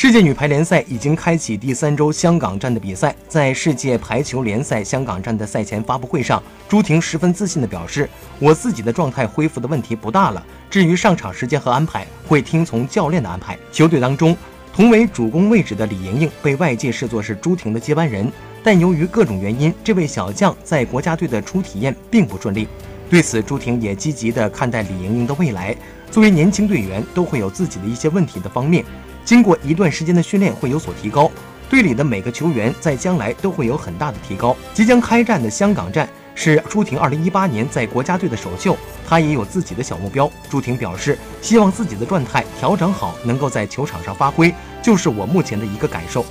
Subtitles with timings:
[0.00, 8.08] 世界女排联赛已经开启第三周香港站的比赛，在世界排球联赛香港站的赛前发布会上，朱婷十分自信地表示
[8.38, 14.36] ：“我自己的状态恢复的问题不大了，至于上场时间和安排，会听从教练的安排。”球队当中，
[14.72, 18.30] 同为主攻位置的李盈莹被外界视作是朱婷的接班人，
[18.62, 22.68] 但由于各种原因，这位小将在国家队的初体验并不顺利。
[23.10, 25.74] 对此，朱婷也积极地看待李盈莹的未来。
[26.10, 28.84] 作为年轻队员，都会有自己的一些问题的方面。
[29.24, 31.30] 经过一段时间的训练，会有所提高。
[31.70, 34.56] 队里的每个球员在将来都会有很大的提高。
[34.72, 40.30] 即将开战的香港站是朱婷2018年在国家队的首秀，她也有自己的小目标。
[40.50, 46.24] 朱婷表示，希望自己的状态调整好，能够在球场上发挥，就是我目前的一个感受。